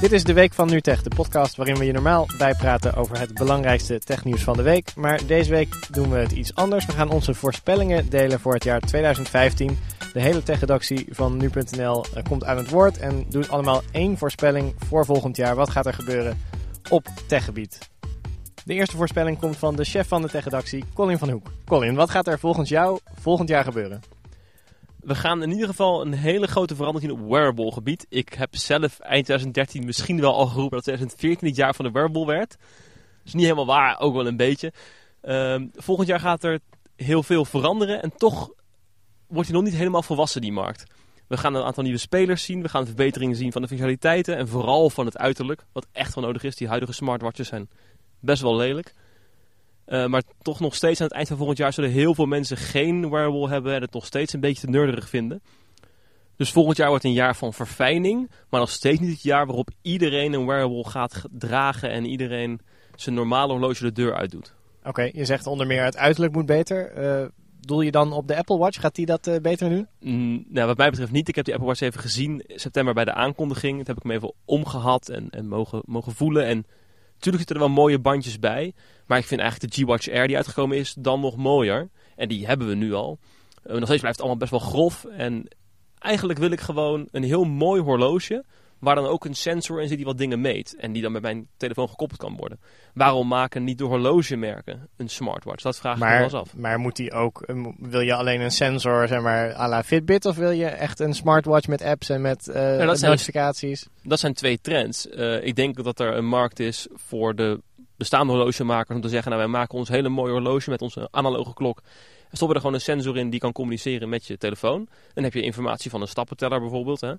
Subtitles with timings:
[0.00, 3.34] Dit is de Week van NuTech, de podcast waarin we je normaal bijpraten over het
[3.34, 4.94] belangrijkste technieuws van de week.
[4.96, 6.86] Maar deze week doen we het iets anders.
[6.86, 9.78] We gaan onze voorspellingen delen voor het jaar 2015.
[10.12, 14.74] De hele techredactie van nu.nl eh, komt aan het woord en doet allemaal één voorspelling
[14.86, 15.54] voor volgend jaar.
[15.54, 16.38] Wat gaat er gebeuren
[16.90, 17.90] op techgebied?
[18.64, 21.52] De eerste voorspelling komt van de chef van de techredactie, Colin van Hoek.
[21.64, 24.00] Colin, wat gaat er volgens jou volgend jaar gebeuren?
[25.00, 28.06] We gaan in ieder geval een hele grote verandering zien op wearable gebied.
[28.08, 31.90] Ik heb zelf eind 2013 misschien wel al geroepen dat 2014 het jaar van de
[31.90, 32.50] wearable werd.
[32.50, 32.58] Dat
[33.24, 34.72] is niet helemaal waar, ook wel een beetje.
[35.20, 36.60] Ehm, volgend jaar gaat er
[36.96, 38.50] heel veel veranderen en toch
[39.26, 40.84] wordt hij nog niet helemaal volwassen, die markt.
[41.26, 44.48] We gaan een aantal nieuwe spelers zien, we gaan verbeteringen zien van de functionaliteiten en
[44.48, 45.64] vooral van het uiterlijk.
[45.72, 47.68] Wat echt wel nodig is, die huidige smartwatches zijn
[48.20, 48.94] best wel lelijk.
[49.88, 52.56] Uh, maar toch nog steeds aan het eind van volgend jaar zullen heel veel mensen
[52.56, 55.42] geen wearable hebben en het nog steeds een beetje te nerderig vinden.
[56.36, 59.70] Dus volgend jaar wordt een jaar van verfijning, maar nog steeds niet het jaar waarop
[59.82, 62.60] iedereen een wearable gaat dragen en iedereen
[62.94, 64.54] zijn normale horloge de deur uitdoet.
[64.84, 66.98] Oké, je zegt onder meer het uiterlijk moet beter.
[66.98, 67.26] Uh,
[67.60, 68.80] doel je dan op de Apple Watch?
[68.80, 69.86] Gaat die dat uh, beter doen?
[70.00, 71.28] Mm, nou, wat mij betreft niet.
[71.28, 73.78] Ik heb die Apple Watch even gezien in september bij de aankondiging.
[73.78, 76.44] Dat heb ik me even omgehad en, en mogen, mogen voelen.
[76.44, 76.66] En
[77.18, 78.74] natuurlijk zitten er wel mooie bandjes bij.
[79.06, 81.88] Maar ik vind eigenlijk de G-Watch Air die uitgekomen is dan nog mooier.
[82.16, 83.18] En die hebben we nu al.
[83.66, 85.04] Uh, nog steeds blijft het allemaal best wel grof.
[85.04, 85.48] En
[85.98, 88.44] eigenlijk wil ik gewoon een heel mooi horloge.
[88.78, 90.76] Waar dan ook een sensor in zit die wat dingen meet.
[90.76, 92.60] En die dan met mijn telefoon gekoppeld kan worden.
[92.94, 95.62] Waarom maken niet de horlogemerken een smartwatch?
[95.62, 96.56] Dat vraag ik me wel eens af.
[96.56, 100.24] Maar moet die ook, eh, wil je alleen een sensor zeg maar à la Fitbit?
[100.24, 103.80] Of wil je echt een smartwatch met apps en met uh, ja, dat notificaties?
[103.80, 105.06] Zijn, dat zijn twee trends.
[105.06, 107.60] Uh, ik denk dat er een markt is voor de
[107.96, 111.54] bestaande horlogemakers om te zeggen, nou wij maken ons hele mooie horloge met onze analoge
[111.54, 111.82] klok.
[112.30, 114.88] En stoppen er gewoon een sensor in die kan communiceren met je telefoon.
[115.14, 117.00] Dan heb je informatie van een stappenteller bijvoorbeeld.
[117.00, 117.14] Hè.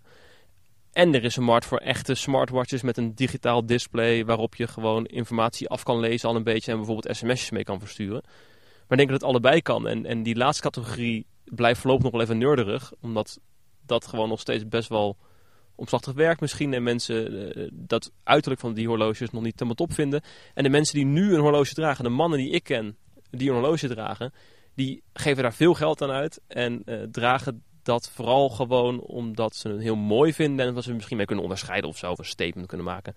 [0.92, 5.06] En er is een markt voor echte smartwatches met een digitaal display waarop je gewoon
[5.06, 8.22] informatie af kan lezen al een beetje en bijvoorbeeld sms'jes mee kan versturen.
[8.23, 9.88] Maar ik denk dat het allebei kan.
[9.88, 13.39] En, en die laatste categorie blijft voorlopig nog wel even nerderig, omdat
[13.86, 15.17] dat gewoon nog steeds best wel
[15.76, 16.73] omslachtig werk misschien.
[16.73, 20.21] En mensen uh, dat uiterlijk van die horloges nog niet helemaal top vinden.
[20.54, 22.98] En de mensen die nu een horloge dragen, de mannen die ik ken,
[23.30, 24.33] die een horloge dragen,
[24.76, 26.42] die geven daar veel geld aan uit.
[26.48, 30.67] En uh, dragen dat vooral gewoon omdat ze het heel mooi vinden.
[30.67, 33.16] En dat ze misschien mee kunnen onderscheiden of zo, of een statement kunnen maken.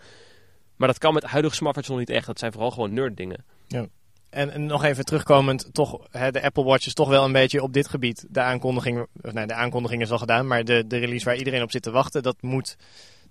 [0.77, 2.27] Maar dat kan met huidige smartphones nog niet echt.
[2.27, 3.45] Dat zijn vooral gewoon nerd dingen.
[3.67, 3.87] Ja.
[4.31, 7.62] En, en, nog even terugkomend, toch, hè, de Apple Watch is toch wel een beetje
[7.62, 8.27] op dit gebied.
[8.28, 11.71] De aankondiging, nee, de aankondiging is al gedaan, maar de, de release waar iedereen op
[11.71, 12.77] zit te wachten, dat moet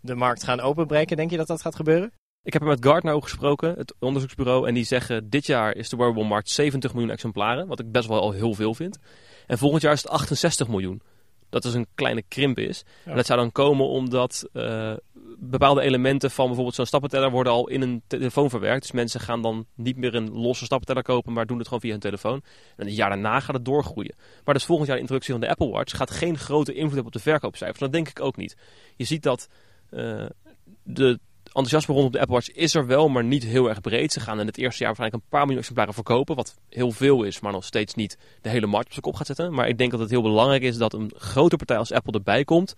[0.01, 1.17] de markt gaan openbreken.
[1.17, 2.11] Denk je dat dat gaat gebeuren?
[2.43, 4.67] Ik heb er met Gartner over gesproken, het onderzoeksbureau.
[4.67, 7.67] En die zeggen, dit jaar is de wearable markt 70 miljoen exemplaren.
[7.67, 8.97] Wat ik best wel al heel veel vind.
[9.47, 11.01] En volgend jaar is het 68 miljoen
[11.51, 12.83] dat is een kleine krimp is.
[13.05, 14.93] En dat zou dan komen omdat uh,
[15.37, 18.81] bepaalde elementen van bijvoorbeeld zo'n stappenteller worden al in een telefoon verwerkt.
[18.81, 21.91] Dus mensen gaan dan niet meer een losse stappenteller kopen, maar doen het gewoon via
[21.91, 22.41] hun telefoon.
[22.77, 24.15] En het jaar daarna gaat het doorgroeien.
[24.43, 27.05] Maar dus volgend jaar de introductie van de Apple Watch gaat geen grote invloed hebben
[27.05, 27.79] op de verkoopcijfers.
[27.79, 28.57] Dat denk ik ook niet.
[28.95, 29.47] Je ziet dat
[29.91, 30.25] uh,
[30.83, 31.19] de
[31.53, 34.13] enthousiasme rondom de Apple Watch is er wel, maar niet heel erg breed.
[34.13, 37.23] Ze gaan in het eerste jaar waarschijnlijk een paar miljoen exemplaren verkopen, wat heel veel
[37.23, 39.53] is, maar nog steeds niet de hele markt op zijn kop gaat zetten.
[39.53, 42.43] Maar ik denk dat het heel belangrijk is dat een grote partij als Apple erbij
[42.43, 42.75] komt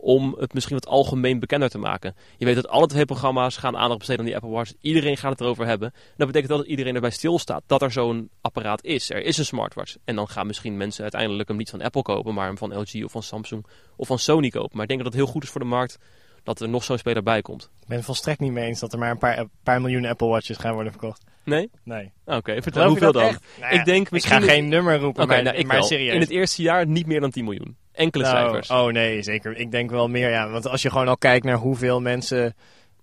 [0.00, 2.14] om het misschien wat algemeen bekender te maken.
[2.36, 4.72] Je weet dat alle tv-programma's gaan aandacht besteden aan die Apple Watch.
[4.80, 5.92] Iedereen gaat het erover hebben.
[5.92, 9.10] En dat betekent dat iedereen erbij stilstaat dat er zo'n apparaat is.
[9.10, 9.96] Er is een smartwatch.
[10.04, 13.04] En dan gaan misschien mensen uiteindelijk hem niet van Apple kopen, maar hem van LG
[13.04, 13.66] of van Samsung
[13.96, 14.70] of van Sony kopen.
[14.72, 15.98] Maar ik denk dat het heel goed is voor de markt
[16.42, 17.70] dat er nog zo'n speler bij komt.
[17.80, 20.04] Ik ben het volstrekt niet mee eens dat er maar een paar, een paar miljoen
[20.04, 21.24] Apple Watches gaan worden verkocht.
[21.44, 21.70] Nee?
[21.84, 22.12] Nee.
[22.24, 23.36] Oké, vertel hoeveel dan?
[23.60, 24.36] Nou ik denk misschien...
[24.36, 26.14] Ik ga geen nummer roepen, okay, maar, nou, maar serieus.
[26.14, 27.76] In het eerste jaar niet meer dan 10 miljoen.
[27.92, 28.70] Enkele nou, cijfers.
[28.70, 29.56] Oh nee, zeker.
[29.56, 30.50] Ik denk wel meer, ja.
[30.50, 32.54] Want als je gewoon al kijkt naar hoeveel mensen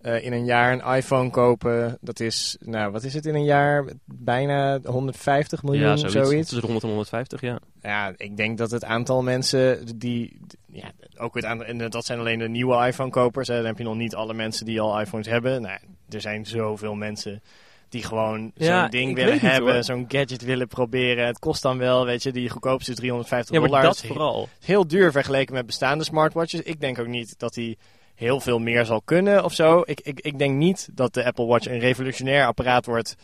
[0.02, 3.44] uh, in een jaar een iPhone kopen, dat is, nou wat is het in een
[3.44, 3.86] jaar?
[4.06, 6.14] Bijna 150 miljoen, ja, zoiets.
[6.14, 6.50] zoiets.
[6.50, 7.60] Tussen 100 en 150, ja.
[7.82, 10.40] Ja, ik denk dat het aantal mensen die,
[10.78, 13.48] ja, ook het aantal, en dat zijn alleen de nieuwe iPhone-kopers.
[13.48, 15.62] Dan heb je nog niet alle mensen die al iPhones hebben.
[15.62, 15.80] Nou,
[16.10, 17.42] er zijn zoveel mensen
[17.90, 21.26] die gewoon zo'n ding willen hebben, zo'n gadget willen proberen.
[21.26, 23.86] Het kost dan wel, weet je, die goedkoopste is 350 ja, maar dollar.
[23.86, 24.50] dat vooral.
[24.60, 26.62] Heel duur vergeleken met bestaande smartwatches.
[26.62, 27.78] Ik denk ook niet dat die
[28.16, 29.82] heel veel meer zal kunnen of zo.
[29.86, 33.16] Ik, ik, ik denk niet dat de Apple Watch een revolutionair apparaat wordt.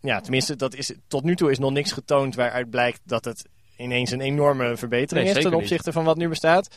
[0.00, 3.48] Ja, tenminste, dat is, tot nu toe is nog niks getoond waaruit blijkt dat het
[3.80, 6.68] ineens een enorme verbetering is ten opzichte van wat nu bestaat.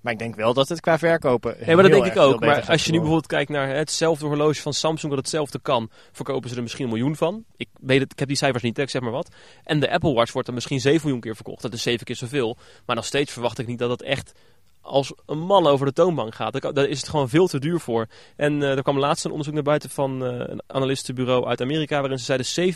[0.00, 1.56] Maar ik denk wel dat het qua verkopen.
[1.66, 2.40] Ja, maar dat denk ik ook.
[2.40, 6.50] Maar als je nu bijvoorbeeld kijkt naar hetzelfde horloge van Samsung, dat hetzelfde kan, verkopen
[6.50, 7.44] ze er misschien een miljoen van.
[7.56, 9.34] Ik weet het, ik heb die cijfers niet, ik zeg maar wat.
[9.64, 11.62] En de Apple Watch wordt er misschien 7 miljoen keer verkocht.
[11.62, 12.56] Dat is 7 keer zoveel.
[12.86, 14.32] Maar nog steeds verwacht ik niet dat het echt
[14.80, 16.74] als een man over de toonbank gaat.
[16.74, 18.06] Daar, is het gewoon veel te duur voor.
[18.36, 22.00] En er kwam laatst een onderzoek naar buiten van een analistenbureau uit Amerika...
[22.00, 22.74] waarin ze zeiden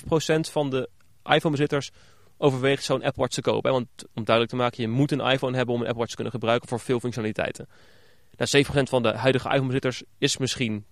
[0.48, 0.88] 7% van de
[1.24, 1.90] iPhone-bezitters
[2.38, 3.72] overweegt zo'n Apple Watch te kopen.
[3.72, 6.16] Want om duidelijk te maken, je moet een iPhone hebben om een Apple Watch te
[6.16, 7.68] kunnen gebruiken voor veel functionaliteiten.
[8.36, 10.84] Nou, 7% van de huidige iPhone-bezitters is misschien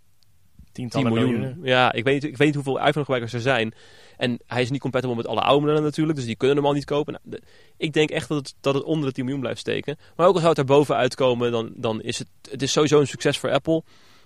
[0.73, 1.59] Tientallen 10 miljoen.
[1.63, 3.75] Ja, ik weet, niet, ik weet niet hoeveel iPhone-gebruikers er zijn.
[4.17, 6.73] En hij is niet compatible met alle oude modellen natuurlijk, dus die kunnen hem al
[6.73, 7.21] niet kopen.
[7.23, 7.43] Nou,
[7.77, 9.97] ik denk echt dat het, dat het onder de 10 miljoen blijft steken.
[10.17, 13.01] Maar ook al zou het er boven uitkomen, dan, dan is het, het is sowieso
[13.01, 13.83] een succes voor Apple.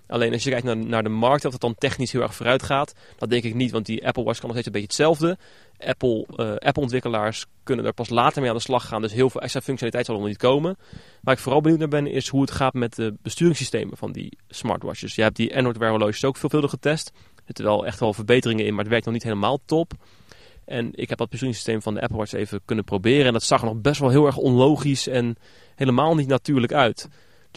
[0.07, 2.93] Alleen als je kijkt naar, de markt, of het dan technisch heel erg vooruit gaat,
[3.17, 3.71] dat denk ik niet.
[3.71, 5.37] Want die Apple Watch kan nog steeds een beetje hetzelfde.
[5.79, 9.01] Apple, uh, Apple-ontwikkelaars kunnen er pas later mee aan de slag gaan.
[9.01, 10.77] Dus heel veel extra functionaliteit zal er nog niet komen.
[11.21, 14.37] Waar ik vooral benieuwd naar ben, is hoe het gaat met de besturingssystemen van die
[14.49, 15.15] smartwatches.
[15.15, 17.11] Je hebt die Android Wear horloges ook veelvuldig getest.
[17.35, 19.93] Er zitten wel echt wel verbeteringen in, maar het werkt nog niet helemaal top.
[20.65, 23.25] En ik heb dat besturingssysteem van de Apple Watch even kunnen proberen.
[23.25, 25.35] En dat zag er nog best wel heel erg onlogisch en
[25.75, 27.07] helemaal niet natuurlijk uit.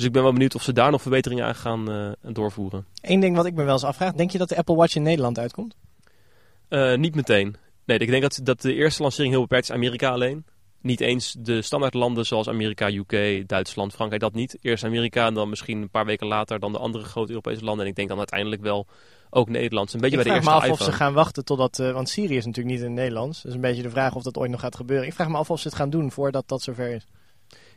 [0.00, 2.86] Dus ik ben wel benieuwd of ze daar nog verbeteringen aan gaan uh, doorvoeren.
[3.00, 4.12] Eén ding wat ik me wel eens afvraag.
[4.12, 5.76] Denk je dat de Apple Watch in Nederland uitkomt?
[6.68, 7.56] Uh, niet meteen.
[7.84, 10.44] Nee, ik denk dat, dat de eerste lancering heel beperkt is Amerika alleen.
[10.80, 14.58] Niet eens de standaardlanden zoals Amerika, UK, Duitsland, Frankrijk, dat niet.
[14.60, 17.84] Eerst Amerika en dan misschien een paar weken later dan de andere grote Europese landen.
[17.84, 18.86] En ik denk dan uiteindelijk wel
[19.30, 19.94] ook Nederlands.
[19.94, 21.78] Een beetje ik bij de eerste me af of ze gaan wachten totdat...
[21.78, 23.42] Uh, want Syrië is natuurlijk niet in het Nederlands.
[23.42, 25.06] Dus een beetje de vraag of dat ooit nog gaat gebeuren.
[25.06, 27.06] Ik vraag me af of ze het gaan doen voordat dat zover is.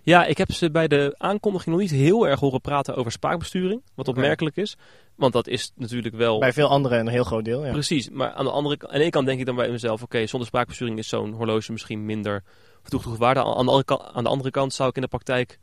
[0.06, 3.82] Ja, ik heb ze bij de aankondiging nog niet heel erg horen praten over spraakbesturing.
[3.96, 4.78] Wat opmerkelijk is.
[5.16, 6.40] Want dat is natuurlijk wel...
[6.40, 7.72] Bij veel anderen een heel groot deel, ja.
[7.72, 8.10] Precies.
[8.10, 8.92] Maar aan de andere kant...
[8.92, 10.04] Aan de ene kant denk ik dan bij mezelf...
[10.04, 12.44] Oké, zonder spraakbesturing is zo'n horloge misschien minder
[12.84, 13.40] toegevoegde waarde.
[13.40, 15.60] Aan de, andere kant, aan de andere kant zou ik in de praktijk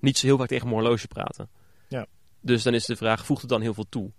[0.00, 1.48] niet zo heel vaak tegen mijn horloge praten.
[1.88, 2.06] Ja.
[2.40, 4.10] Dus dan is de vraag, voegt het dan heel veel toe?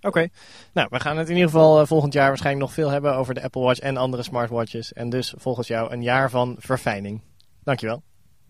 [0.00, 0.28] Oké,
[0.72, 3.34] nou we gaan het in ieder geval uh, volgend jaar waarschijnlijk nog veel hebben over
[3.34, 4.92] de Apple Watch en andere smartwatches.
[4.92, 7.22] En dus volgens jou een jaar van verfijning.
[7.64, 8.02] Dankjewel.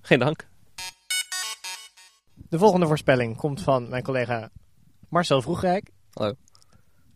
[0.02, 0.46] Geen dank.
[2.34, 4.50] De volgende voorspelling komt van mijn collega
[5.08, 5.90] Marcel Vroegrijk.
[6.12, 6.34] Hallo.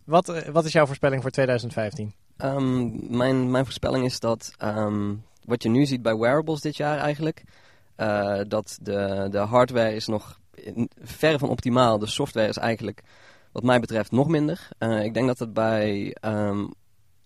[0.04, 2.14] Wat, uh, wat is jouw voorspelling voor 2015?
[2.38, 6.98] Um, mijn, mijn voorspelling is dat um, wat je nu ziet bij wearables dit jaar
[6.98, 7.44] eigenlijk,
[7.96, 10.40] uh, dat de, de hardware is nog
[11.02, 11.98] ver van optimaal.
[11.98, 13.02] De software is eigenlijk,
[13.52, 14.68] wat mij betreft, nog minder.
[14.78, 16.74] Uh, ik denk dat het bij um,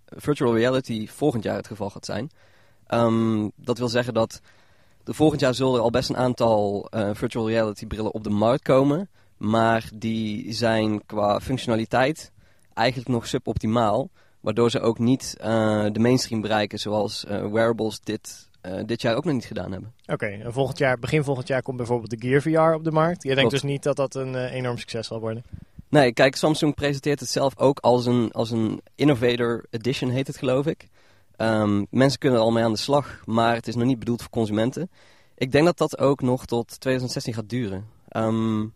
[0.06, 2.30] virtual reality volgend jaar het geval gaat zijn.
[3.56, 4.40] dat wil zeggen dat
[5.14, 8.62] volgend jaar zullen er al best een aantal uh, virtual reality brillen op de markt
[8.62, 9.08] komen.
[9.36, 12.32] Maar die zijn qua functionaliteit
[12.74, 14.10] eigenlijk nog suboptimaal.
[14.40, 15.46] Waardoor ze ook niet uh,
[15.92, 18.48] de mainstream bereiken zoals uh, wearables dit,
[18.86, 19.92] dit jaar ook nog niet gedaan hebben.
[20.06, 23.22] Oké, en volgend jaar, begin volgend jaar komt bijvoorbeeld de Gear VR op de markt.
[23.22, 25.44] Je denkt dus niet dat dat een enorm succes zal worden?
[25.88, 30.36] Nee, kijk, Samsung presenteert het zelf ook als een, als een Innovator Edition, heet het
[30.36, 30.88] geloof ik.
[31.42, 34.20] Um, mensen kunnen er al mee aan de slag, maar het is nog niet bedoeld
[34.20, 34.90] voor consumenten.
[35.34, 37.86] Ik denk dat dat ook nog tot 2016 gaat duren.
[38.16, 38.74] Um,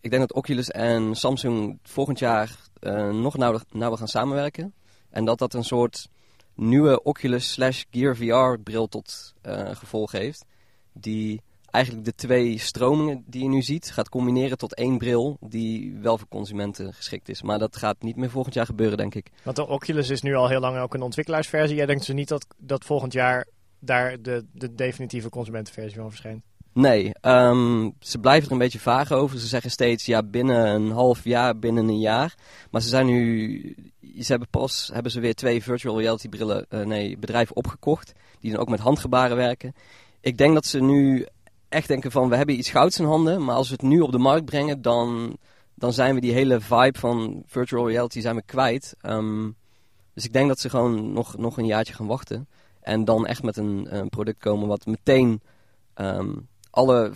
[0.00, 4.74] ik denk dat Oculus en Samsung volgend jaar uh, nog nauwer, gaan samenwerken.
[5.10, 6.08] En dat dat een soort
[6.54, 10.44] nieuwe Oculus slash Gear VR bril tot uh, gevolg heeft.
[10.92, 11.42] Die
[11.78, 16.18] eigenlijk de twee stromingen die je nu ziet gaat combineren tot één bril die wel
[16.18, 17.42] voor consumenten geschikt is.
[17.42, 19.30] Maar dat gaat niet meer volgend jaar gebeuren, denk ik.
[19.42, 21.76] Want de Oculus is nu al heel lang ook een ontwikkelaarsversie.
[21.76, 23.46] Jij denkt dus niet dat, dat volgend jaar
[23.78, 26.42] daar de, de definitieve consumentenversie van verschijnt?
[26.72, 29.38] Nee, um, ze blijven er een beetje vaag over.
[29.38, 32.34] Ze zeggen steeds ja binnen een half jaar, binnen een jaar.
[32.70, 36.84] Maar ze zijn nu, ze hebben pas hebben ze weer twee virtual reality brillen, uh,
[36.86, 38.12] nee, bedrijven opgekocht.
[38.40, 39.74] Die dan ook met handgebaren werken.
[40.20, 41.26] Ik denk dat ze nu
[41.68, 44.12] echt denken van we hebben iets gouds in handen, maar als we het nu op
[44.12, 45.36] de markt brengen, dan,
[45.74, 48.96] dan zijn we die hele vibe van virtual reality zijn we kwijt.
[49.02, 49.56] Um,
[50.14, 52.48] dus ik denk dat ze gewoon nog, nog een jaartje gaan wachten.
[52.80, 55.40] En dan echt met een, een product komen wat meteen
[55.94, 57.12] um, alle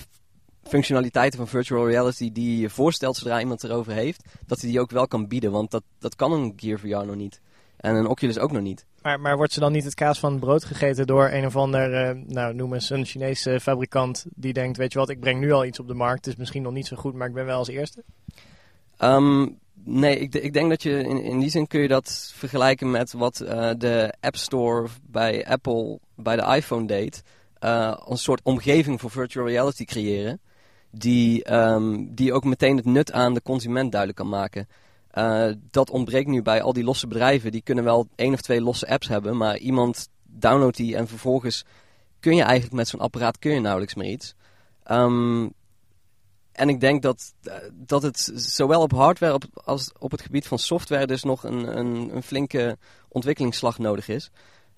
[0.62, 4.90] functionaliteiten van virtual reality die je voorstelt zodra iemand erover heeft, dat hij die ook
[4.90, 5.50] wel kan bieden.
[5.50, 7.40] Want dat, dat kan een Gear VR nog niet.
[7.76, 8.86] En een Oculus ook nog niet.
[9.02, 11.56] Maar, maar wordt ze dan niet het kaas van het brood gegeten door een of
[11.56, 15.40] ander, uh, nou noem eens een Chinese fabrikant die denkt, weet je wat, ik breng
[15.40, 16.24] nu al iets op de markt.
[16.24, 18.04] Het is misschien nog niet zo goed, maar ik ben wel als eerste?
[18.98, 22.90] Um, nee, ik, ik, denk dat je in, in die zin kun je dat vergelijken
[22.90, 27.22] met wat uh, de App Store bij Apple bij de iPhone deed.
[27.60, 30.40] Uh, een soort omgeving voor virtual reality creëren.
[30.90, 34.68] Die, um, die ook meteen het nut aan de consument duidelijk kan maken.
[35.14, 37.52] Uh, dat ontbreekt nu bij al die losse bedrijven.
[37.52, 41.64] Die kunnen wel één of twee losse apps hebben, maar iemand downloadt die en vervolgens
[42.20, 44.34] kun je eigenlijk met zo'n apparaat kun je nauwelijks meer iets.
[44.90, 45.52] Um,
[46.52, 47.34] en ik denk dat,
[47.72, 52.16] dat het zowel op hardware als op het gebied van software dus nog een, een,
[52.16, 52.78] een flinke
[53.08, 54.30] ontwikkelingsslag nodig is.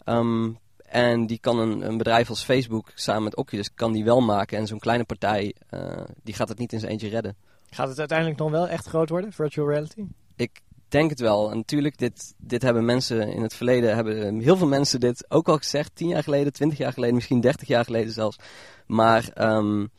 [0.04, 4.20] Um, En die kan een, een bedrijf als Facebook samen met Oculus kan die wel
[4.20, 4.58] maken.
[4.58, 7.36] En zo'n kleine partij, uh, die gaat het niet in zijn eentje redden.
[7.70, 10.04] Gaat het uiteindelijk nog wel echt groot worden, virtual reality?
[10.36, 11.50] Ik denk het wel.
[11.50, 15.48] En natuurlijk, dit, dit hebben mensen in het verleden, hebben heel veel mensen dit ook
[15.48, 15.90] al gezegd.
[15.94, 18.38] Tien jaar geleden, twintig jaar geleden, misschien dertig jaar geleden zelfs.
[18.86, 19.90] Maar um,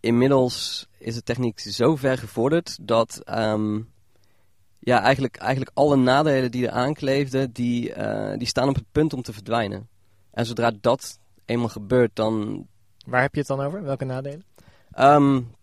[0.00, 3.92] inmiddels is de techniek zo ver gevorderd dat um,
[4.78, 9.12] ja, eigenlijk, eigenlijk alle nadelen die er aankleefden, die, uh, die staan op het punt
[9.12, 9.88] om te verdwijnen.
[10.30, 12.66] En zodra dat eenmaal gebeurt, dan...
[13.06, 13.82] Waar heb je het dan over?
[13.82, 14.44] Welke nadelen?
[14.98, 15.54] Um,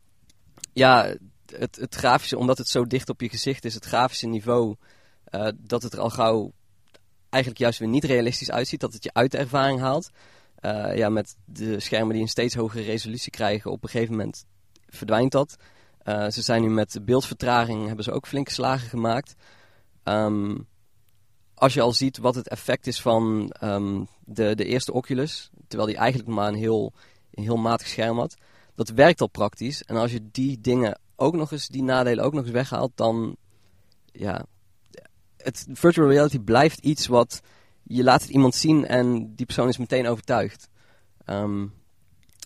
[0.74, 1.16] ja,
[1.58, 4.76] het, grafische, omdat het zo dicht op je gezicht is, het grafische niveau,
[5.32, 6.52] uh, dat het er al gauw
[7.30, 8.80] eigenlijk juist weer niet realistisch uitziet.
[8.80, 10.10] Dat het je uit de ervaring haalt.
[10.62, 14.46] Uh, ja, met de schermen die een steeds hogere resolutie krijgen, op een gegeven moment
[14.88, 15.56] verdwijnt dat.
[16.04, 19.36] Uh, ze zijn nu met beeldvertraging, hebben ze ook flinke slagen gemaakt.
[20.04, 20.68] Um,
[21.54, 25.90] als je al ziet wat het effect is van um, de, de eerste Oculus, terwijl
[25.90, 26.94] die eigenlijk maar een heel,
[27.32, 28.38] een heel matig scherm had,
[28.76, 29.84] dat werkt al praktisch.
[29.84, 33.36] En als je die dingen ook nog eens, die nadelen ook nog eens weghaalt, dan
[34.06, 34.46] ja,
[35.38, 37.42] het virtual reality blijft iets wat
[37.84, 40.70] je laat het iemand zien en die persoon is meteen overtuigd.
[41.26, 41.74] Um,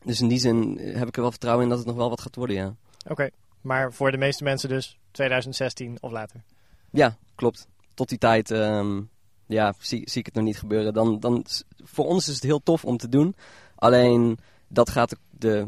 [0.03, 2.21] dus in die zin heb ik er wel vertrouwen in dat het nog wel wat
[2.21, 2.67] gaat worden, ja.
[2.67, 6.43] Oké, okay, maar voor de meeste mensen dus 2016 of later?
[6.91, 7.67] Ja, klopt.
[7.93, 9.09] Tot die tijd um,
[9.45, 10.93] ja, zie, zie ik het nog niet gebeuren.
[10.93, 11.45] Dan, dan,
[11.83, 13.35] voor ons is het heel tof om te doen.
[13.75, 14.37] Alleen
[14.67, 15.67] dat gaat de, de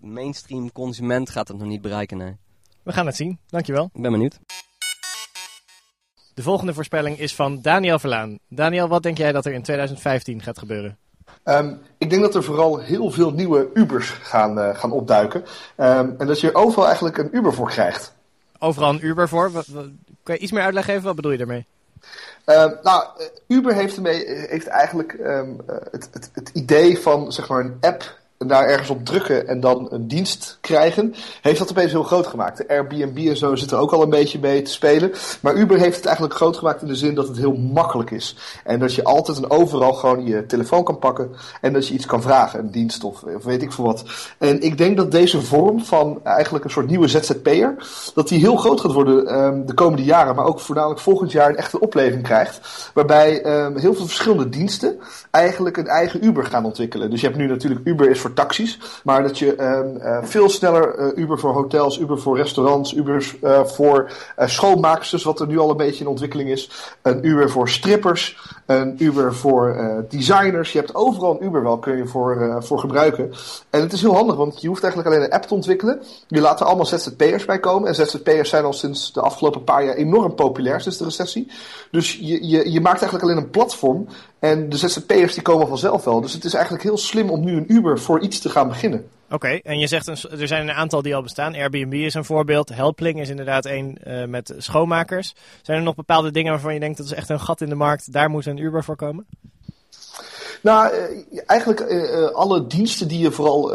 [0.00, 2.36] mainstream consument gaat het nog niet bereiken, nee.
[2.82, 3.38] We gaan het zien.
[3.48, 3.90] Dankjewel.
[3.92, 4.38] Ik ben benieuwd.
[6.34, 8.38] De volgende voorspelling is van Daniel Verlaan.
[8.48, 10.98] Daniel, wat denk jij dat er in 2015 gaat gebeuren?
[11.44, 15.40] Um, ik denk dat er vooral heel veel nieuwe Ubers gaan, uh, gaan opduiken.
[15.76, 18.14] Um, en dat je er overal eigenlijk een Uber voor krijgt.
[18.58, 19.50] Overal een Uber voor?
[19.50, 19.86] Wat, wat,
[20.22, 21.02] kan je iets meer uitleg geven?
[21.02, 21.66] Wat bedoel je daarmee?
[22.46, 23.04] Uh, nou,
[23.46, 28.18] Uber heeft, ermee, heeft eigenlijk um, het, het, het idee van zeg maar, een app
[28.46, 32.56] daar ergens op drukken en dan een dienst krijgen, heeft dat opeens heel groot gemaakt.
[32.56, 35.12] De Airbnb en zo zit er ook al een beetje mee te spelen.
[35.40, 38.36] Maar Uber heeft het eigenlijk groot gemaakt in de zin dat het heel makkelijk is.
[38.64, 41.30] En dat je altijd en overal gewoon je telefoon kan pakken
[41.60, 44.04] en dat je iets kan vragen, een dienst of, of weet ik veel wat.
[44.38, 47.74] En ik denk dat deze vorm van eigenlijk een soort nieuwe ZZP'er,
[48.14, 51.48] dat die heel groot gaat worden um, de komende jaren, maar ook voornamelijk volgend jaar
[51.48, 52.90] een echte opleving krijgt.
[52.94, 54.98] Waarbij um, heel veel verschillende diensten
[55.30, 57.10] eigenlijk een eigen Uber gaan ontwikkelen.
[57.10, 60.48] Dus je hebt nu natuurlijk Uber is voor taxis, maar dat je um, uh, veel
[60.48, 65.58] sneller uh, Uber voor hotels, Uber voor restaurants, Uber uh, voor schoonmaaksters, wat er nu
[65.58, 66.70] al een beetje in ontwikkeling is,
[67.02, 69.76] een Uber voor strippers, een Uber voor
[70.08, 70.72] designers.
[70.72, 73.32] Je hebt overal een Uber wel kun je voor, voor gebruiken.
[73.70, 76.02] En het is heel handig, want je hoeft eigenlijk alleen een app te ontwikkelen.
[76.28, 77.88] Je laat er allemaal ZZP'ers bij komen.
[77.88, 81.52] En ZZP'ers zijn al sinds de afgelopen paar jaar enorm populair sinds de recessie.
[81.90, 84.06] Dus je, je, je maakt eigenlijk alleen een platform.
[84.38, 86.20] En de ZZP'ers die komen vanzelf wel.
[86.20, 89.08] Dus het is eigenlijk heel slim om nu een Uber voor iets te gaan beginnen.
[89.30, 91.54] Oké, okay, en je zegt een, er zijn een aantal die al bestaan.
[91.54, 92.68] Airbnb is een voorbeeld.
[92.68, 95.34] Helpling is inderdaad een uh, met schoonmakers.
[95.62, 97.74] Zijn er nog bepaalde dingen waarvan je denkt dat is echt een gat in de
[97.74, 99.26] markt, daar moet een Uber voor komen?
[100.62, 100.92] Nou,
[101.46, 103.68] eigenlijk uh, alle diensten die je vooral,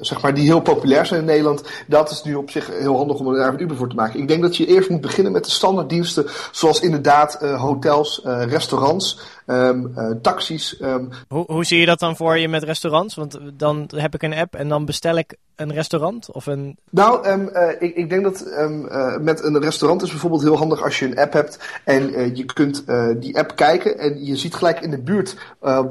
[0.00, 3.18] zeg maar, die heel populair zijn in Nederland, dat is nu op zich heel handig
[3.18, 4.20] om daar een Uber voor te maken.
[4.20, 9.18] Ik denk dat je eerst moet beginnen met de standaarddiensten, zoals inderdaad hotels, restaurants,
[9.50, 10.80] um, taxis.
[10.80, 11.08] Um.
[11.28, 13.14] Hoe, hoe zie je dat dan voor je met restaurants?
[13.14, 16.78] Want dan heb ik een app en dan bestel ik een restaurant of een...
[16.90, 20.56] Nou, um, uh, ik, ik, denk dat um, uh, met een restaurant is bijvoorbeeld heel
[20.56, 22.84] handig als je een app hebt en uh, je kunt
[23.16, 25.36] die app kijken en je ziet gelijk in de buurt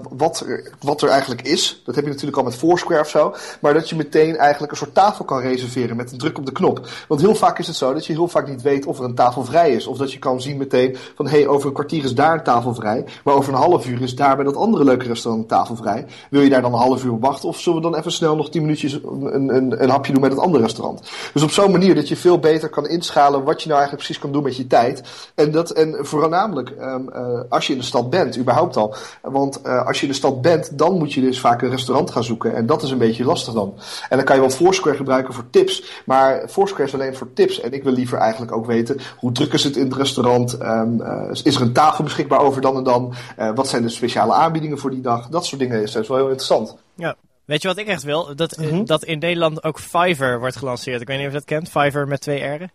[0.10, 1.82] wat, er, wat er eigenlijk is.
[1.86, 3.36] Dat heb je natuurlijk al met Foursquare of zo.
[3.62, 6.52] Maar dat je meteen eigenlijk een soort tafel kan reserveren met een druk op de
[6.52, 6.88] knop.
[7.08, 9.16] Want heel vaak is het zo dat je heel vaak niet weet of er een
[9.16, 9.88] tafel vrij is.
[9.88, 12.44] Of dat je kan zien meteen van hé, hey, over een kwartier is daar een
[12.44, 13.06] tafel vrij.
[13.24, 16.06] Maar over een half uur is daar bij dat andere leuke restaurant een tafel vrij.
[16.30, 17.50] Wil je daar dan een half uur op wachten?
[17.50, 20.32] Of zullen we dan even snel nog tien minuutjes een, een, een hapje doen met
[20.32, 21.12] het andere restaurant?
[21.34, 24.20] Dus op zo'n manier dat je veel beter kan inschalen wat je nou eigenlijk precies
[24.20, 25.04] kan doen met je tijd.
[25.36, 27.10] En, dat, en voornamelijk um,
[27.50, 28.96] als je in de stad bent, überhaupt al.
[29.22, 32.12] Want uh, als je in de stad bent, dan moet je dus vaak een restaurant
[32.12, 32.56] gaan zoeken.
[32.56, 33.74] En dat is een beetje lastig dan.
[34.10, 36.04] En dan kan je wel Foursquare gebruiken voor tips.
[36.06, 37.60] Maar Foursquare is alleen voor tips.
[37.60, 40.62] En ik wil liever eigenlijk ook weten hoe druk is het in het restaurant.
[40.62, 43.14] Um, uh, is er een tafel beschikbaar over dan en dan?
[43.56, 45.28] Wat zijn de speciale aanbiedingen voor die dag?
[45.28, 46.76] Dat soort dingen is dus wel heel interessant.
[46.96, 47.16] Ja.
[47.46, 48.36] Weet je wat ik echt wil?
[48.36, 48.86] Dat, mm -hmm.
[48.86, 51.02] dat in Nederland ook Fiverr wordt gelanceerd.
[51.02, 51.70] Ik weet niet of je dat kent.
[51.70, 52.72] Fiverr met twee R'en.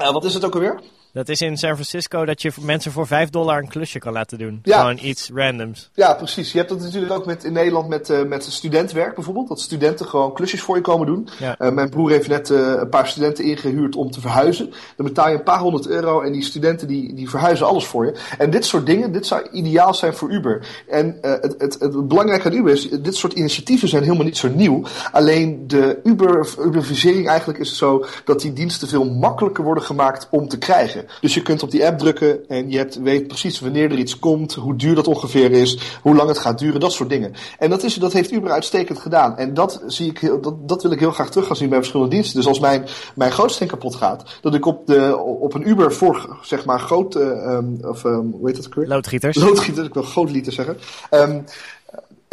[0.00, 0.80] Uh, wat is het ook alweer?
[1.14, 4.38] Dat is in San Francisco dat je mensen voor 5 dollar een klusje kan laten
[4.38, 4.60] doen.
[4.62, 4.78] Ja.
[4.78, 5.90] Gewoon iets randoms.
[5.92, 6.52] Ja, precies.
[6.52, 9.48] Je hebt dat natuurlijk ook met, in Nederland met, eh met studentwerk bijvoorbeeld.
[9.48, 11.28] Dat studenten gewoon klusjes voor je komen doen.
[11.38, 11.58] Ja.
[11.58, 14.72] Eh, mijn broer heeft net eh, een paar studenten ingehuurd om te verhuizen.
[14.96, 18.04] Dan betaal je een paar honderd euro en die studenten die, die verhuizen alles voor
[18.04, 18.14] je.
[18.38, 20.84] En dit soort dingen, dit zou ideaal zijn voor Uber.
[20.88, 24.48] En het, het, het belangrijke aan Uber is, dit soort initiatieven zijn helemaal niet zo
[24.48, 24.82] nieuw.
[25.12, 30.28] Alleen de Uber, Uberisering eigenlijk is het zo dat die diensten veel makkelijker worden gemaakt
[30.30, 31.03] om te krijgen.
[31.20, 34.18] Dus je kunt op die app drukken en je hebt, weet precies wanneer er iets
[34.18, 37.32] komt, hoe duur dat ongeveer is, hoe lang het gaat duren, dat soort dingen.
[37.58, 39.36] En dat, is, dat heeft Uber uitstekend gedaan.
[39.36, 41.78] En dat, zie ik heel, dat, dat wil ik heel graag terug gaan zien bij
[41.78, 42.36] verschillende diensten.
[42.36, 42.84] Dus als mijn,
[43.14, 47.14] mijn gootsteen kapot gaat, dat ik op, de, op een Uber voor, zeg maar, groot,
[47.14, 48.86] eh, ehm, of ehm, hoe heet dat ook weer?
[48.86, 49.36] Loodgieters.
[49.36, 50.76] Loodgieter, ik wil grootliter zeggen.
[51.10, 51.40] Ehm,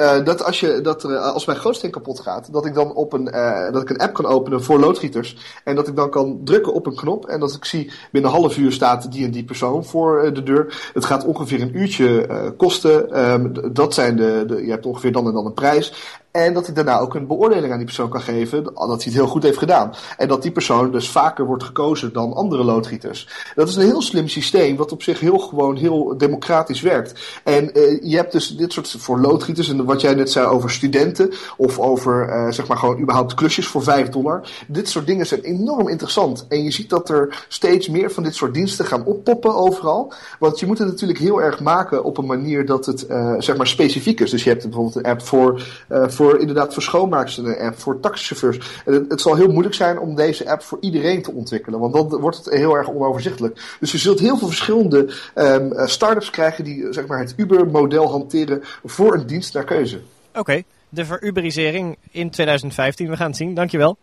[0.01, 2.93] eh, dat als, je, dat er, eh, als mijn gootsteen kapot gaat, dat ik dan
[2.93, 5.38] op een, eh, dat ik een app kan openen voor loodgieters.
[5.63, 7.25] En dat ik dan kan drukken op een knop.
[7.25, 10.43] En dat ik zie binnen een half uur staat die en die persoon voor de
[10.43, 10.89] deur.
[10.93, 12.27] Het gaat ongeveer een uurtje
[12.58, 13.12] kosten.
[13.12, 15.93] Ehm, dat zijn de, de, je hebt ongeveer dan en dan een prijs.
[16.31, 18.63] En dat ik daarna ook een beoordeling aan die persoon kan geven.
[18.63, 19.93] Dat hij het heel goed heeft gedaan.
[20.17, 23.27] En dat die persoon dus vaker wordt gekozen dan andere loodgieters.
[23.55, 24.75] Dat is een heel slim systeem.
[24.75, 27.39] Wat op zich heel gewoon heel democratisch werkt.
[27.43, 29.69] En eh, je hebt dus dit soort voor loodgieters.
[29.69, 31.31] En wat jij net zei over studenten.
[31.57, 34.50] Of over eh, zeg maar gewoon überhaupt klusjes voor 5 dollar.
[34.67, 36.45] Dit soort dingen zijn enorm interessant.
[36.47, 40.13] En je ziet dat er steeds meer van dit soort diensten gaan oppoppen overal.
[40.39, 43.57] Want je moet het natuurlijk heel erg maken op een manier dat het eh, zeg
[43.57, 44.31] maar specifiek is.
[44.31, 47.79] Dus je hebt bijvoorbeeld een app voor, eh, voor inderdaad voor schoonmaakers en een app
[47.79, 48.81] voor taxichauffeurs.
[48.85, 51.79] En het, het zal heel moeilijk zijn om deze app voor iedereen te ontwikkelen.
[51.79, 53.75] Want dan wordt het heel erg onoverzichtelijk.
[53.79, 58.63] Dus je zult heel veel verschillende eh, start-ups krijgen die zeg maar, het Uber-model hanteren
[58.83, 60.01] voor een dienst naar keuze.
[60.33, 63.09] Oké, de veruberisering in 2015.
[63.09, 63.53] We gaan het zien.
[63.53, 63.97] Dankjewel.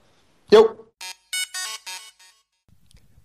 [0.45, 0.88] Jo.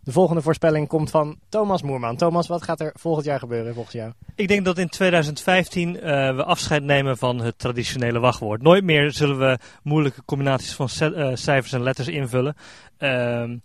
[0.03, 2.15] De volgende voorspelling komt van Thomas Moerman.
[2.15, 4.11] Thomas, wat gaat er volgend jaar gebeuren volgens jou?
[4.35, 8.61] Ik denk dat in 2015 eh, we afscheid nemen van het traditionele wachtwoord.
[8.61, 12.55] Nooit meer zullen we moeilijke combinaties van eh, cijfers en letters invullen.
[12.97, 13.57] Ehm,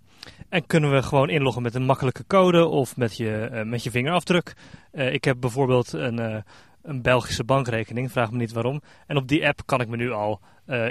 [0.49, 3.91] en kunnen we gewoon inloggen met een makkelijke code of met je, eh, met je
[3.91, 4.55] vingerafdruk.
[4.93, 6.45] Ik heb bijvoorbeeld een,
[6.83, 8.83] een Belgische bankrekening, vraag me niet waarom.
[9.07, 10.41] En op die app kan ik me nu al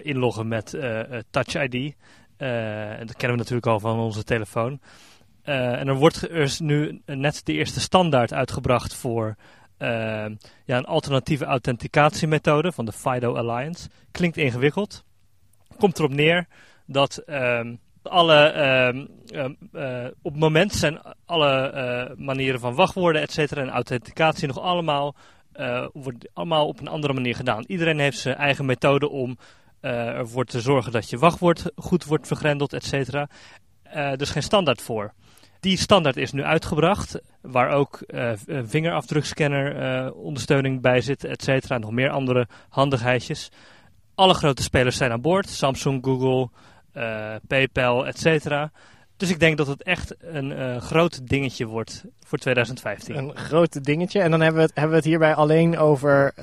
[0.01, 0.77] inloggen met
[1.29, 1.95] Touch ID.
[2.97, 4.79] Dat kennen we natuurlijk al van onze telefoon.
[5.47, 9.35] Eh, en er wordt nu net de eerste standaard uitgebracht voor
[9.77, 9.89] eh,
[10.65, 13.89] ja, een alternatieve authenticatiemethode van de FIDO Alliance.
[14.11, 15.03] Klinkt ingewikkeld.
[15.77, 16.47] Komt erop neer
[16.85, 23.31] dat ehm, alle, ehm, ehm, eh, op het moment zijn alle manieren van wachtwoorden et
[23.31, 25.15] cetera, en authenticatie nog allemaal,
[26.33, 27.63] allemaal op een andere manier gedaan.
[27.67, 29.37] Iedereen heeft zijn eigen methode om
[29.81, 33.29] ervoor te zorgen dat je wachtwoord goed wordt vergrendeld et cetera.
[33.83, 35.13] Er geen standaard voor.
[35.59, 37.99] Die standaard is nu uitgebracht, waar ook
[38.45, 41.75] een vingerafdrukscanner eh, ondersteuning bij zit, et cetera.
[41.75, 43.51] En nog meer andere handigheidjes.
[44.15, 45.49] Alle grote spelers zijn aan boord.
[45.49, 46.49] Samsung, Google,
[46.91, 48.71] eh, PayPal, et cetera.
[49.17, 53.17] Dus ik denk dat het echt een groot dingetje wordt voor 2015.
[53.17, 54.19] Een groot dingetje.
[54.19, 56.33] En dan hebben we het, hebben we het hierbij alleen over,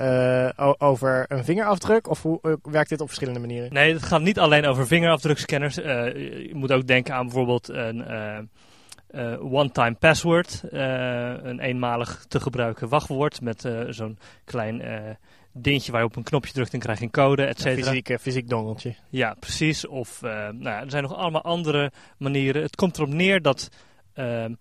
[0.77, 2.09] over een vingerafdruk?
[2.09, 3.73] Of hoe werkt dit op verschillende manieren?
[3.73, 5.75] Nee, het gaat niet alleen over vingerafdrukscanners.
[5.75, 8.03] Je moet ook denken aan bijvoorbeeld een
[9.39, 10.63] one-time password.
[10.71, 15.15] eh, een eenmalig te gebruiken wachtwoord met eh, zo'n klein eh,
[15.57, 18.17] dingetje waar je op een knopje drukt en krijg je een code, et fysiek, eh,
[18.17, 18.95] fysiek dongeltje.
[19.09, 19.87] Ja, precies.
[19.87, 22.61] Of eh, nou ja, er zijn nog allemaal andere manieren.
[22.61, 23.69] Het komt erop neer dat
[24.13, 24.53] ehm,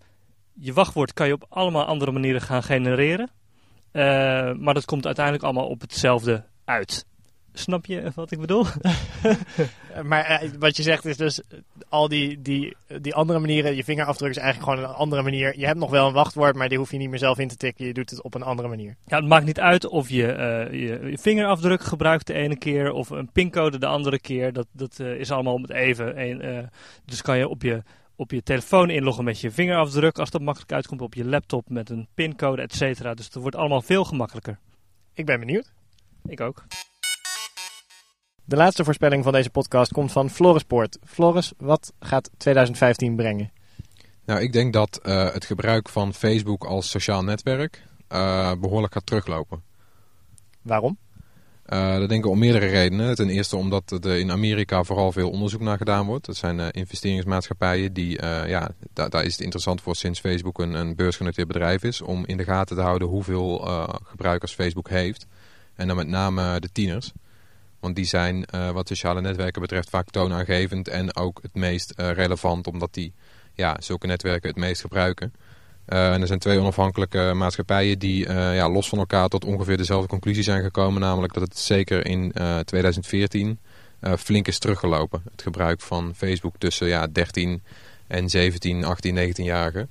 [0.52, 3.30] je wachtwoord kan je op allemaal andere manieren gaan genereren.
[3.92, 4.02] Eh,
[4.52, 7.06] maar dat komt uiteindelijk allemaal op hetzelfde uit.
[7.56, 8.64] Snap je wat ik bedoel?
[10.02, 11.40] Maar eh, wat je zegt is dus,
[11.88, 15.58] al die, die, die andere manieren, je vingerafdruk is eigenlijk gewoon een andere manier.
[15.58, 17.56] Je hebt nog wel een wachtwoord, maar die hoef je niet meer zelf in te
[17.56, 17.86] tikken.
[17.86, 18.96] Je doet het op een andere manier.
[19.06, 22.92] Ja, het maakt niet uit of je eh, je, je vingerafdruk gebruikt de ene keer
[22.92, 24.52] of een pincode de andere keer.
[24.52, 26.16] Dat, dat eh, is allemaal om het even.
[26.16, 26.70] En,
[27.04, 27.82] dus kan je op je
[28.16, 31.90] op je telefoon inloggen met je vingerafdruk, als dat makkelijk uitkomt, op je laptop met
[31.90, 33.14] een pincode, et cetera.
[33.14, 34.58] Dus het wordt allemaal veel gemakkelijker.
[35.12, 35.72] Ik ben benieuwd.
[36.24, 36.64] Ik ook.
[38.46, 40.98] De laatste voorspelling van deze podcast komt van Florispoort.
[41.04, 43.50] Floris, wat gaat 2015 brengen?
[44.24, 49.07] Nou, ik denk dat eh, het gebruik van Facebook als sociaal netwerk eh, behoorlijk gaat
[49.07, 49.62] teruglopen.
[50.62, 50.98] Waarom?
[51.64, 53.14] Eh, dat denk ik om meerdere redenen.
[53.14, 56.26] Ten eerste omdat er in Amerika vooral veel onderzoek naar gedaan wordt.
[56.26, 60.94] Dat zijn investeringsmaatschappijen die, ja, da daar is het interessant voor sinds Facebook een, een
[60.94, 62.00] beursgenoteerd bedrijf is.
[62.00, 63.59] Om in de gaten te houden hoeveel
[64.04, 65.26] gebruikers Facebook heeft.
[65.74, 67.12] En dan met name de tieners.
[67.85, 72.11] Want die zijn eh, wat sociale netwerken betreft vaak toonaangevend en ook het meest eh,
[72.11, 72.66] relevant.
[72.66, 73.12] Omdat die
[73.55, 75.33] ja, zulke netwerken het meest gebruiken.
[75.88, 80.09] Uh, en er zijn twee onafhankelijke maatschappijen die ja, los van elkaar tot ongeveer dezelfde
[80.09, 81.01] conclusie zijn gekomen.
[81.01, 83.59] Namelijk dat het zeker in uh, 2014
[84.18, 85.23] flink is teruggelopen.
[85.31, 87.62] Het gebruik van Facebook tussen ja, 13
[88.07, 89.88] en 17, 18, 19-jarigen.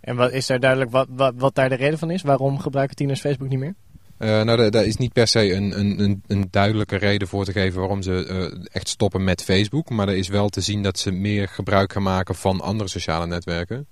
[0.00, 2.22] En wat, is daar duidelijk wat, wat, wat daar de reden van is?
[2.22, 3.74] Waarom gebruiken tieners Facebook niet meer?
[4.22, 7.80] Uh, nou, daar is niet per se een, een, een, duidelijke reden voor te geven
[7.80, 9.90] waarom ze uh, echt stoppen met Facebook.
[9.90, 13.26] Maar er is wel te zien dat ze meer gebruik gaan maken van andere sociale
[13.26, 13.86] netwerken.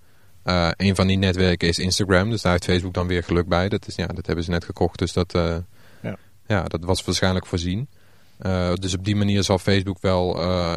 [0.44, 3.68] Uh, een van die netwerken is Instagram, dus daar heeft Facebook dan weer geluk bij.
[3.68, 5.32] Dat, is, ja, dat hebben ze net gekocht, dus dat,
[6.02, 6.16] ja.
[6.46, 6.62] ja.
[6.64, 7.88] dat was waarschijnlijk voorzien.
[8.46, 10.74] Uh, dus op die manier zal Facebook wel uh,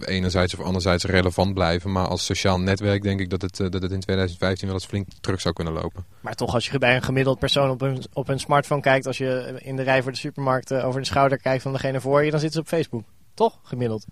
[0.00, 1.92] enerzijds of anderzijds relevant blijven.
[1.92, 4.86] Maar als sociaal netwerk denk ik dat het, uh, dat het in 2015 wel eens
[4.86, 6.04] flink terug zou kunnen lopen.
[6.20, 9.06] Maar toch, als je bij een gemiddeld persoon op een, op een smartphone kijkt...
[9.06, 12.24] als je in de rij voor de supermarkt over de schouder kijkt van degene voor
[12.24, 12.30] je...
[12.30, 13.04] dan zitten ze op Facebook.
[13.34, 14.06] Toch, gemiddeld?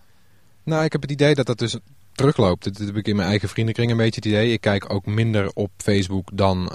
[0.63, 1.79] Nou, ik heb het idee dat dat dus
[2.13, 2.65] terugloopt.
[2.65, 4.53] Dat heb ik in mijn eigen vriendenkring een beetje het idee.
[4.53, 6.73] Ik kijk ook minder op Facebook dan,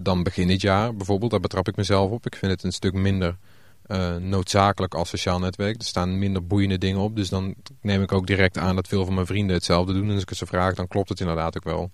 [0.00, 1.30] dan begin dit jaar bijvoorbeeld.
[1.30, 2.26] Daar betrap ik mezelf op.
[2.26, 3.36] Ik vind het een stuk minder
[3.86, 5.76] uh, noodzakelijk als sociaal netwerk.
[5.76, 7.16] Er staan minder boeiende dingen op.
[7.16, 10.08] Dus dan neem ik ook direct aan dat veel van mijn vrienden hetzelfde doen.
[10.08, 11.90] En als ik het ze vraag, dan klopt het inderdaad ook wel.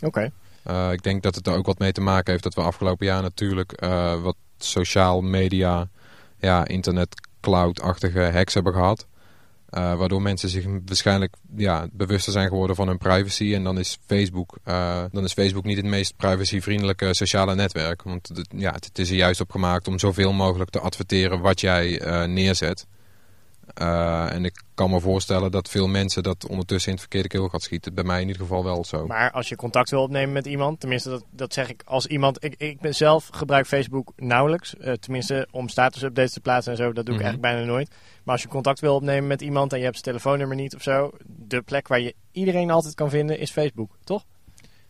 [0.00, 0.30] Oké.
[0.70, 3.06] Uh, ik denk dat het er ook wat mee te maken heeft dat we afgelopen
[3.06, 5.88] jaar natuurlijk uh, wat sociaal media,
[6.38, 9.06] ja, internet cloud-achtige hacks hebben gehad.
[9.76, 13.54] Uh, waardoor mensen zich waarschijnlijk ja, bewuster zijn geworden van hun privacy.
[13.54, 18.02] En dan is Facebook, uh, dan is Facebook niet het meest privacyvriendelijke sociale netwerk.
[18.02, 21.60] Want het, ja, het is er juist op gemaakt om zoveel mogelijk te adverteren wat
[21.60, 22.86] jij uh, neerzet.
[23.74, 27.62] En ik kan me voorstellen dat veel mensen dat ondertussen in het verkeerde keel gaat
[27.62, 27.94] schieten.
[27.94, 29.06] Bij mij in ieder geval wel zo.
[29.06, 32.44] Maar als je contact wil opnemen met iemand, tenminste dat, dat zeg ik als iemand...
[32.44, 34.74] Ik, ik ben zelf gebruik Facebook nauwelijks.
[35.00, 37.26] tenminste om statusupdates te plaatsen en zo, dat doe ik mm -hmm.
[37.26, 37.90] eigenlijk bijna nooit.
[38.24, 40.82] Maar als je contact wil opnemen met iemand en je hebt zijn telefoonnummer niet of
[40.82, 44.24] zo, de plek waar je iedereen altijd kan vinden is Facebook, toch?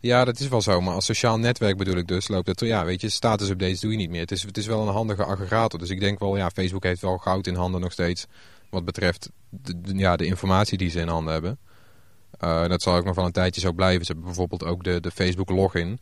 [0.05, 0.81] Ja, dat is wel zo.
[0.81, 3.97] Maar als sociaal netwerk bedoel ik dus, loopt het, ja, weet je, status-updates doe je
[3.97, 4.20] niet meer.
[4.20, 5.79] Het is, het is wel een handige aggregator.
[5.79, 8.27] Dus ik denk wel, ja, Facebook heeft wel goud in handen nog steeds.
[8.75, 11.59] Wat betreft de, de ja, de informatie die ze in handen hebben.
[12.45, 14.05] Uh, dat zal ook nog wel een tijdje zo blijven.
[14.05, 15.99] Ze hebben bijvoorbeeld ook de, de Facebook login.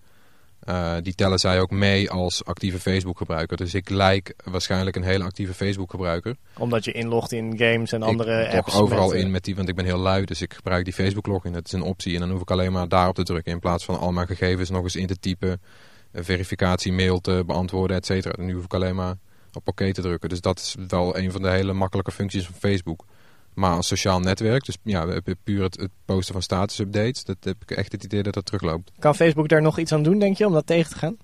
[0.69, 3.57] Uh, die tellen zij ook mee als actieve Facebook gebruiker.
[3.57, 6.37] Dus ik lijk waarschijnlijk een hele actieve Facebook gebruiker.
[6.59, 8.75] Omdat je inlogt in games en andere ik apps.
[8.75, 10.25] Ik overal met, in met die, want ik ben heel lui.
[10.25, 11.53] Dus ik gebruik die Facebook login.
[11.53, 12.15] Dat is een optie.
[12.15, 13.53] En dan hoef ik alleen maar daarop te drukken.
[13.53, 15.61] In plaats van al mijn gegevens nog eens in te typen.
[16.13, 18.43] Verificatie, mail te beantwoorden, et cetera.
[18.43, 19.15] Nu hoef ik alleen maar
[19.57, 20.29] op oké te drukken.
[20.29, 23.05] Dus dat is wel een van de hele makkelijke functies van Facebook.
[23.55, 27.71] Maar als sociaal netwerk, dus ja, puur het, het posten van status-updates, dat heb ik
[27.71, 28.93] echt het idee dat dat terugloopt.
[28.99, 31.17] Kan Facebook daar nog iets aan doen, denk je, om dat tegen te gaan?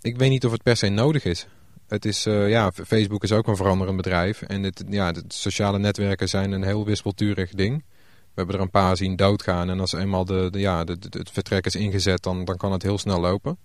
[0.00, 1.46] Ik weet niet of het per se nodig is.
[1.88, 4.42] Het is, uh, ja, Facebook is ook een veranderend bedrijf.
[4.42, 7.84] En het, ja, de sociale netwerken zijn een heel wispelturig ding.
[8.08, 9.70] We hebben er een paar zien doodgaan.
[9.70, 12.72] En als eenmaal de, de ja, de, de, het vertrek is ingezet, dan, dan kan
[12.72, 13.58] het heel snel lopen.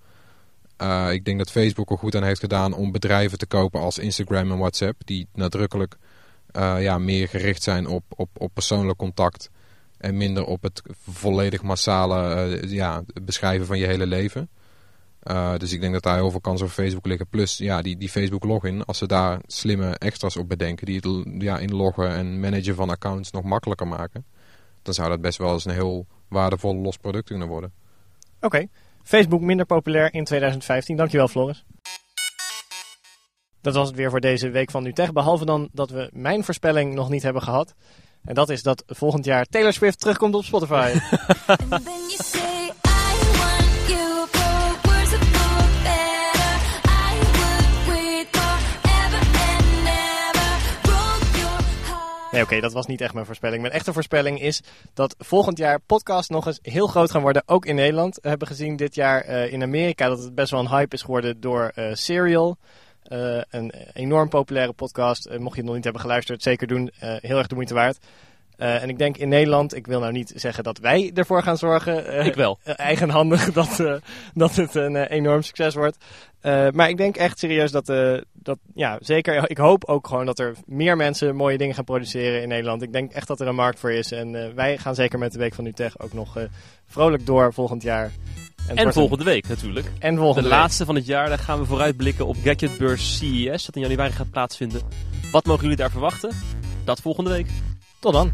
[0.82, 3.98] Uh, ik denk dat Facebook er goed aan heeft gedaan om bedrijven te kopen als
[3.98, 5.02] Instagram en WhatsApp.
[5.06, 5.98] Die nadrukkelijk
[6.58, 9.50] uh, ja, meer gericht zijn op, op, op persoonlijk contact.
[9.98, 14.50] En minder op het volledig massale uh, ja, beschrijven van je hele leven.
[15.58, 17.28] Dus ik denk dat daar heel veel kansen op Facebook liggen.
[17.28, 20.86] Plus ja, die, die Facebook login, als ze daar slimme extra's op bedenken...
[20.86, 24.26] die het ja, inloggen en managen van accounts nog makkelijker maken...
[24.82, 27.72] dan zou dat best wel eens een heel waardevol los product kunnen worden.
[28.42, 28.68] Oké.
[29.08, 30.96] Facebook minder populair in 2015.
[30.96, 31.66] Dankjewel Floris.
[33.62, 35.12] Dat was het weer voor deze week van NuTech.
[35.12, 37.74] Behalve dan dat we mijn voorspelling nog niet hebben gehad.
[38.24, 40.94] En dat is dat volgend jaar Taylor Swift terugkomt op Spotify.
[52.38, 53.62] Nee, oké, dat was niet echt mijn voorspelling.
[53.62, 54.62] Mijn echte voorspelling is
[54.94, 58.20] dat volgend jaar podcasts nog eens heel groot gaan worden, ook in Nederland.
[58.22, 61.02] We hebben gezien dit jaar uh, in Amerika dat het best wel een hype is
[61.02, 62.58] geworden door uh, Serial.
[63.12, 65.30] Uh, een enorm populaire podcast.
[65.30, 66.92] Mocht je het nog niet hebben geluisterd, zeker doen.
[67.00, 67.98] Heel erg de moeite waard.
[68.58, 72.26] En ik denk in Nederland, ik wil nou niet zeggen dat wij ervoor gaan zorgen.
[72.26, 72.60] ik wel.
[72.64, 74.00] eigenhandig dat,
[74.34, 75.98] dat het een enorm succes wordt.
[76.72, 77.86] maar ik denk echt serieus dat,
[78.34, 79.50] dat, ja, zeker.
[79.50, 82.82] Ik hoop ook gewoon dat er meer mensen mooie dingen gaan produceren in Nederland.
[82.82, 84.12] Ik denk echt dat er een markt voor is.
[84.12, 86.38] En wij gaan zeker met de Week van Utrecht ook nog
[86.86, 88.12] vrolijk door volgend jaar.
[88.68, 89.30] En, en volgende een...
[89.30, 89.92] week natuurlijk.
[90.00, 90.60] En volgende De week.
[90.60, 94.30] laatste van het jaar, daar gaan we vooruitblikken op Gadgetbeurs CES, dat in januari gaat
[94.32, 94.82] plaatsvinden.
[95.32, 96.32] Wat mogen jullie daar verwachten?
[96.84, 97.48] Dat volgende week.
[98.12, 98.32] sådan.